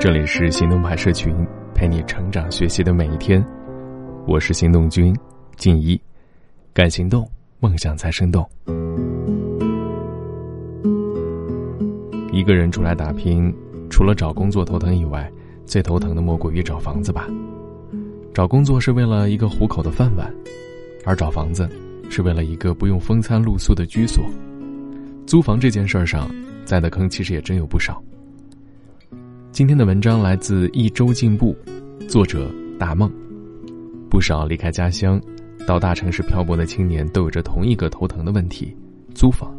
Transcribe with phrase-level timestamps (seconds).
[0.00, 1.30] 这里是行动派社群，
[1.74, 3.44] 陪你成长学习的每一天。
[4.26, 5.14] 我是行动君
[5.58, 6.00] 静一，
[6.72, 8.42] 敢行动，梦想才生动。
[12.32, 13.54] 一个人出来打拼，
[13.90, 15.30] 除了找工作头疼以外，
[15.66, 17.28] 最头疼的莫过于找房子吧。
[18.32, 20.34] 找工作是为了一个糊口的饭碗，
[21.04, 21.68] 而找房子
[22.08, 24.24] 是为了一个不用风餐露宿的居所。
[25.26, 26.26] 租房这件事儿上，
[26.64, 28.02] 栽的坑其实也真有不少。
[29.60, 31.54] 今天的文章来自一周进步，
[32.08, 33.12] 作者大梦。
[34.08, 35.20] 不少离开家乡
[35.66, 38.74] 到大城市漂泊的青年都有着同一个头疼的问题：
[39.14, 39.54] 租房。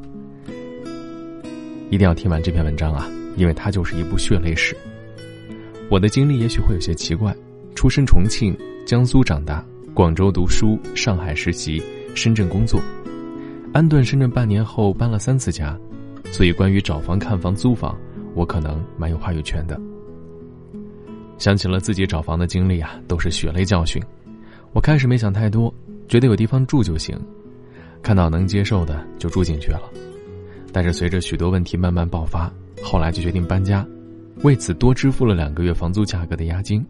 [1.92, 4.76] 一定要听完这篇文章啊，因为它就是一部血泪史。
[5.88, 7.32] 我的经历也许会有些奇怪：
[7.76, 8.58] 出身重庆，
[8.88, 9.64] 江苏长大，
[9.94, 11.80] 广州读书，上海实习，
[12.16, 12.82] 深圳工作，
[13.72, 15.78] 安顿深圳半年后搬了三次家，
[16.32, 17.96] 所以关于找房、看房、租房。
[18.34, 19.80] 我可能蛮有话语权的。
[21.42, 24.00] 想起了自己找房的经历啊，都是血泪教训。
[24.74, 25.74] 我开始没想太多，
[26.08, 27.20] 觉得有地方住就行，
[28.04, 29.82] 看到能接受的就住进去了。
[30.72, 32.48] 但是随着许多问题慢慢爆发，
[32.84, 33.84] 后来就决定搬家，
[34.44, 36.86] 为此多支付了两个月房租价格的押金。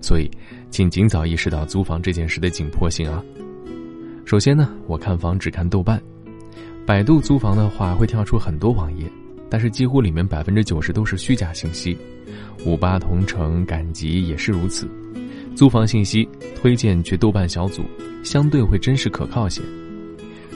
[0.00, 0.28] 所以，
[0.68, 3.22] 请尽早意识到租房这件事的紧迫性啊。
[4.24, 6.02] 首先呢，我看房只看豆瓣，
[6.84, 9.08] 百度租房的话会跳出很多网页。
[9.52, 11.94] 但是几乎里面百分之九十都是虚假信息，
[12.64, 14.88] 五八同城、赶集也是如此。
[15.54, 17.82] 租房信息推荐去豆瓣小组，
[18.24, 19.60] 相对会真实可靠些。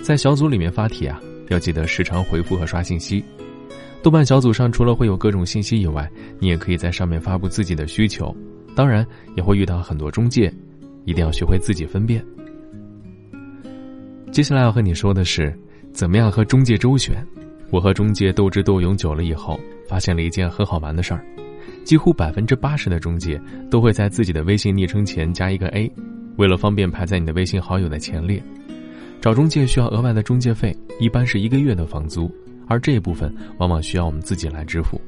[0.03, 3.23] 在小组里面发帖啊，要记得时常回复和刷信息。
[4.03, 8.35] 豆瓣小组上除了会有各种信息以外，你也可以在上面发布自己的需求，
[8.75, 10.51] 当然也会遇到很多中介，
[11.05, 12.25] 一定要学会自己分辨。
[14.33, 15.55] 接下来要和你说的是，
[15.93, 17.15] 怎么样和中介周旋。
[17.70, 21.25] 我和中介斗智斗勇久了以后，发现了一件很好玩的事儿：
[21.84, 25.91] 几乎百分之八十的中介都会在自己的微信昵称前加一个 A，
[26.37, 28.42] 为了方便排在你的微信好友的前列。
[29.20, 32.31] 找中介需要额外的中介费，一般是一个月的房租，
[32.69, 35.00] 而这一部分往往需要我们自己来支付。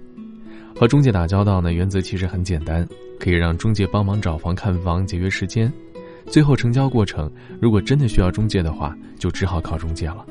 [0.74, 2.86] 和中介打交道呢，原则其实很简单，
[3.20, 5.72] 可以让中介帮忙找房看房，节约时间。
[6.26, 7.30] 最后成交过程，
[7.60, 10.26] 如果真的需要中介的话，就只好靠中介了。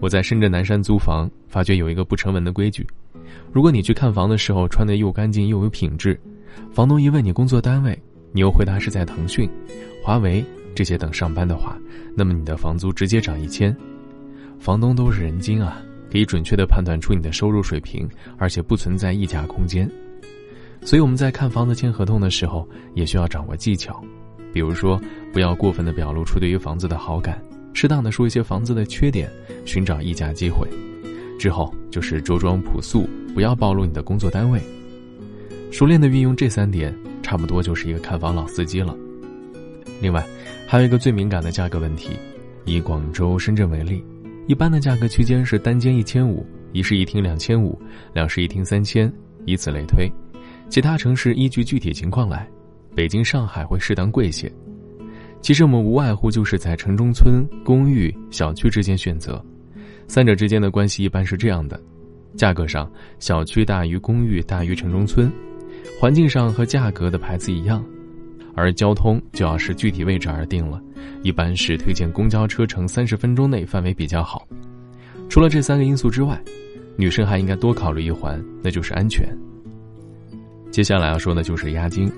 [0.00, 2.86] 我在深圳南山租房，发觉有一个不成文的规矩：
[3.52, 6.18] 如果你去看房的时候穿得又干净又有品质，
[6.72, 7.98] 房东一问你工作单位，
[8.32, 9.48] 你又回答是在腾讯、
[10.02, 10.44] 华为
[10.74, 11.76] 这些等上班的话，
[12.14, 13.74] 那么你的房租直接涨一千。
[14.58, 19.90] 房东都是人精啊，可以准确地判断出你的收入水平，而且不存在溢价空间。
[20.82, 24.00] 所以我们在看房子签合同的时候，也需要掌握技巧，
[24.52, 25.00] 比如说
[25.32, 27.40] 不要过分地表露出对于房子的好感。
[27.72, 29.30] 适当的说一些房子的缺点，
[29.64, 30.68] 寻找议价机会，
[31.38, 34.60] 之后就是着装朴素，不要暴露你的工作单位。
[35.70, 38.96] 熟练的运用这三点，差不多就是一个看房老司机了。
[40.00, 40.26] 另外，
[40.66, 42.10] 还有一个最敏感的价格问题，
[42.64, 44.02] 以广州、深圳为例，
[44.46, 47.78] 一般的价格区间是单间一千五，一室一厅两千五，
[48.14, 49.12] 两室一厅三千，
[49.44, 50.10] 以此类推。
[50.68, 52.48] 其他城市依据具体情况来，
[52.94, 54.50] 北京、上海会适当贵些。
[55.40, 59.42] 其实我们无外乎就是在城中村、公寓、小区之间选择，
[60.06, 61.80] 三者之间的关系一般是这样的：
[62.36, 65.28] 价格上，小区大于公寓大于城中村；
[65.98, 67.82] 环境上和价格的牌子一样，
[68.54, 70.82] 而交通就要视具体位置而定了，
[71.22, 74.46] 一般是推荐公交车程三十分钟内范围比较好。
[75.28, 76.38] 除了这三个因素之外，
[76.96, 79.26] 女生还应该多考虑一环，那就是安全。
[80.70, 82.10] 接下来要说的就是押金，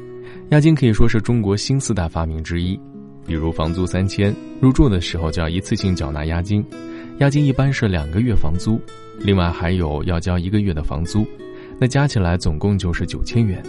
[0.48, 2.80] 押金可以说是中国新四大发明之一。
[3.26, 6.64] 比如房租三千，入住的时候就要一次性缴纳押金，
[7.18, 8.80] 押金一般是两个月房租，
[9.18, 11.26] 另外还有要交一个月的房租，
[11.78, 13.62] 那加起来总共就是九千元，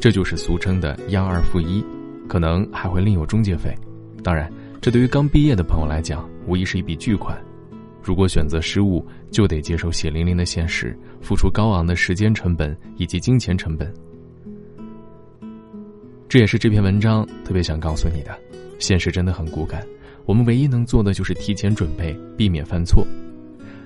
[0.00, 1.84] 这就是俗称的押二付一，
[2.28, 3.74] 可能还会另有中介费。
[4.22, 7.38] 当然，这对于刚毕业的朋友来讲，无疑是一笔巨款。
[8.02, 13.92] 如果选择失误，就得接受血淋淋的现实，付出高昂的时间成本以及金钱成本。
[16.28, 18.38] 这也是这篇文章特别想告诉你的。
[18.78, 19.84] 现实真的很骨感，
[20.24, 23.06] 我们唯一能做的就是提前准备，避免犯错。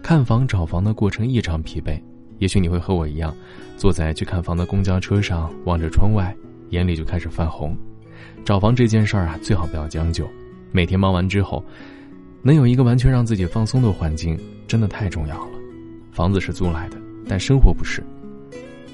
[0.03, 2.01] 看房找房的过程异常疲惫，
[2.39, 3.35] 也许你会和我一样，
[3.77, 6.35] 坐在去看房的公交车上，望着窗外，
[6.71, 7.77] 眼里就开始泛红。
[8.45, 10.29] 找房这件事儿啊，最好不要将就。
[10.73, 11.65] 每天忙完之后，
[12.43, 15.53] 能有一个完全让自己放松的环境，真的太重要了。
[16.11, 16.97] 房子是租来的，
[17.29, 18.03] 但生活不是。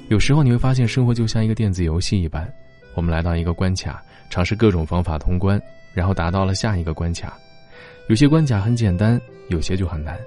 [0.08, 2.46] 有时候你会发现，生活就像一个电子游戏一般，
[2.94, 5.60] 我们来到一个关卡，尝试各种方法通关。
[5.94, 7.37] 然后达到了下一个关卡，
[8.08, 10.19] 有些关卡很简单，有些就很难，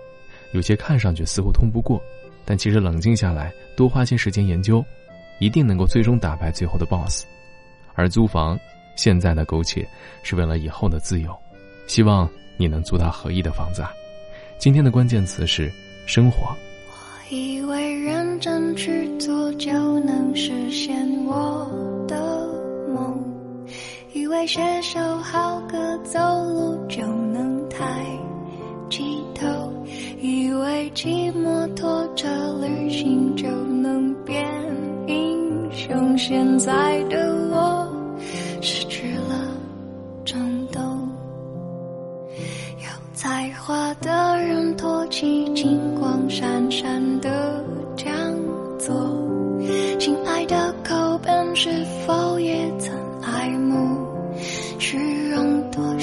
[0.54, 2.02] 有些看上去似乎通不过，
[2.46, 4.84] 但其实冷静下来，多花些时间研究，
[5.40, 7.26] 一定能够最终打败最后的 BOSS。
[7.94, 8.58] 而租房，
[8.96, 9.88] 现在的苟且，
[10.24, 11.38] 是为了以后的自由。
[11.88, 13.92] 希望你能租到合意的房子啊！
[14.58, 15.70] 今天的关键词是
[16.06, 16.56] 生活。
[16.88, 19.72] 我以为认真去做就
[20.02, 21.70] 能实现我
[22.08, 22.31] 的，
[24.14, 28.04] 以为写首好歌走路就能抬
[28.90, 29.48] 起头，
[30.20, 32.28] 以为骑摩托车
[32.60, 34.46] 旅行就能变
[35.08, 36.18] 英雄。
[36.18, 37.88] 现在的我
[38.62, 39.48] 失去了
[40.26, 41.10] 冲动，
[42.36, 47.64] 有才华的人托起金光闪闪的
[47.96, 48.12] 讲
[48.78, 48.94] 座，
[49.98, 51.70] 亲爱的口本是
[52.06, 52.38] 否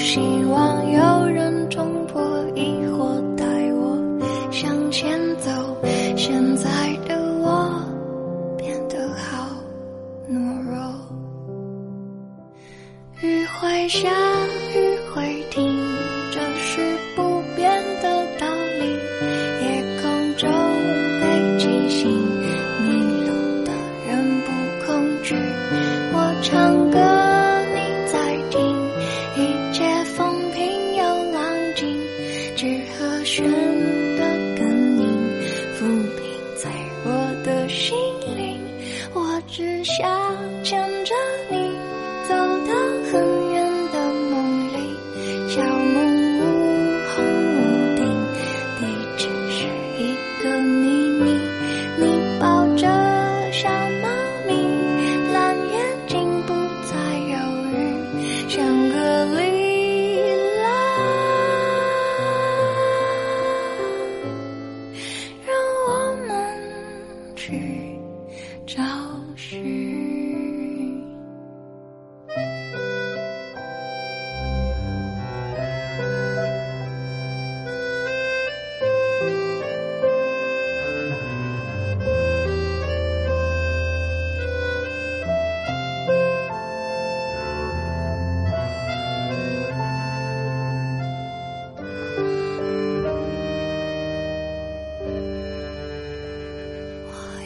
[0.09, 0.78] 希望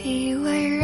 [0.04, 0.83] 以为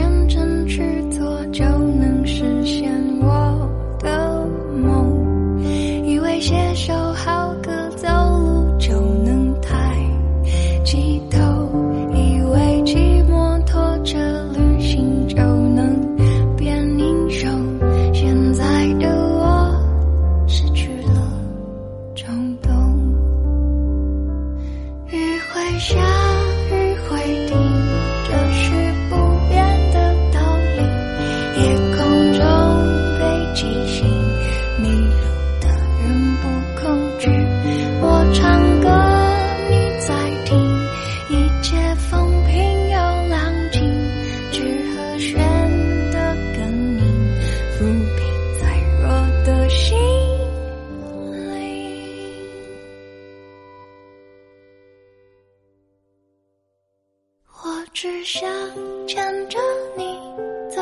[58.02, 58.50] 只想
[59.06, 59.58] 牵着
[59.94, 60.18] 你
[60.74, 60.80] 走